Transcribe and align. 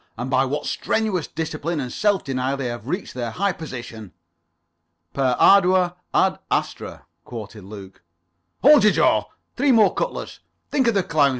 And 0.17 0.31
by 0.31 0.45
what 0.45 0.65
strenuous 0.65 1.27
discipline 1.27 1.79
and 1.79 1.93
self 1.93 2.23
denial 2.23 2.57
they 2.57 2.65
have 2.69 2.87
reached 2.87 3.13
their 3.13 3.29
high 3.29 3.51
position." 3.51 4.13
"'Per 5.13 5.35
ardua 5.39 5.95
ad 6.11 6.39
astra,'" 6.49 7.05
quoted 7.23 7.65
Luke. 7.65 8.01
"Hold 8.63 8.83
your 8.83 8.93
jaw. 8.93 9.25
Three 9.55 9.71
more 9.71 9.93
cutlets. 9.93 10.39
Think 10.71 10.87
of 10.87 10.95
the 10.95 11.03
clowns. 11.03 11.29